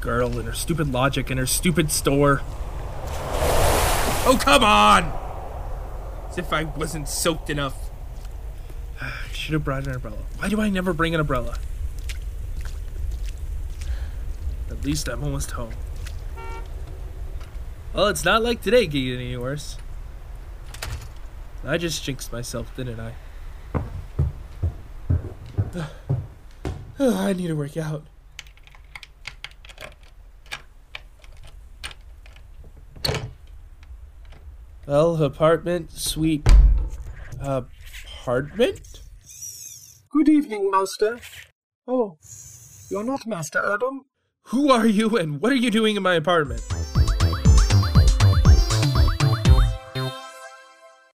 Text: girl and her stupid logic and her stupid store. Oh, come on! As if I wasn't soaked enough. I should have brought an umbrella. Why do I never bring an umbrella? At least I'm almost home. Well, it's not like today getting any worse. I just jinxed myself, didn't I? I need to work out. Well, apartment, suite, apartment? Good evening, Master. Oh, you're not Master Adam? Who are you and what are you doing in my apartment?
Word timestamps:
girl 0.00 0.38
and 0.38 0.46
her 0.46 0.52
stupid 0.52 0.92
logic 0.92 1.30
and 1.30 1.38
her 1.38 1.46
stupid 1.46 1.90
store. 1.90 2.42
Oh, 4.24 4.38
come 4.40 4.62
on! 4.62 5.04
As 6.28 6.38
if 6.38 6.52
I 6.52 6.64
wasn't 6.64 7.08
soaked 7.08 7.50
enough. 7.50 7.90
I 9.00 9.10
should 9.32 9.52
have 9.54 9.64
brought 9.64 9.86
an 9.86 9.94
umbrella. 9.94 10.18
Why 10.38 10.48
do 10.48 10.60
I 10.60 10.68
never 10.68 10.92
bring 10.92 11.14
an 11.14 11.20
umbrella? 11.20 11.56
At 14.70 14.84
least 14.84 15.08
I'm 15.08 15.22
almost 15.22 15.52
home. 15.52 15.72
Well, 17.92 18.08
it's 18.08 18.24
not 18.24 18.42
like 18.42 18.62
today 18.62 18.86
getting 18.86 19.20
any 19.20 19.36
worse. 19.36 19.76
I 21.64 21.78
just 21.78 22.02
jinxed 22.02 22.32
myself, 22.32 22.74
didn't 22.76 23.00
I? 23.00 23.14
I 26.98 27.32
need 27.32 27.48
to 27.48 27.54
work 27.54 27.76
out. 27.76 28.04
Well, 34.84 35.22
apartment, 35.22 35.92
suite, 35.92 36.48
apartment? 37.38 39.00
Good 40.10 40.28
evening, 40.28 40.72
Master. 40.72 41.20
Oh, 41.86 42.18
you're 42.90 43.04
not 43.04 43.24
Master 43.24 43.60
Adam? 43.64 44.06
Who 44.46 44.72
are 44.72 44.86
you 44.88 45.16
and 45.16 45.40
what 45.40 45.52
are 45.52 45.56
you 45.56 45.70
doing 45.70 45.94
in 45.94 46.02
my 46.02 46.14
apartment? 46.14 46.62